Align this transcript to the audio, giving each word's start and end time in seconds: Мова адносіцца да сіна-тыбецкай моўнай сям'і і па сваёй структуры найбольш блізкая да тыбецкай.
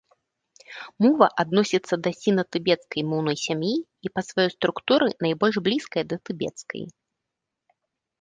Мова 1.05 1.25
адносіцца 1.41 1.95
да 2.07 2.13
сіна-тыбецкай 2.21 3.01
моўнай 3.11 3.37
сям'і 3.45 3.73
і 4.09 4.11
па 4.15 4.21
сваёй 4.29 4.49
структуры 4.57 5.07
найбольш 5.27 5.55
блізкая 5.69 6.05
да 6.15 6.19
тыбецкай. 6.31 6.83